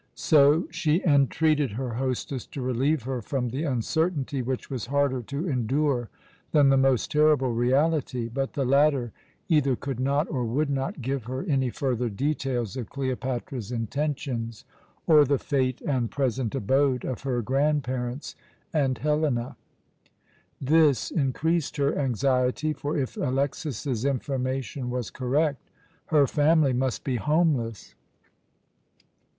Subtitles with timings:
[0.15, 5.47] So she entreated her hostess to relieve her from the uncertainty which was harder to
[5.47, 6.09] endure
[6.53, 9.11] than the most terrible reality; but the latter
[9.47, 14.65] either could not or would not give her any further details of Cleopatra's intentions,
[15.05, 18.35] or the fate and present abode of her grandparents
[18.73, 19.55] and Helena.
[20.59, 25.69] This increased her anxiety, for if Alexas's information was correct,
[26.07, 27.93] her family must be homeless.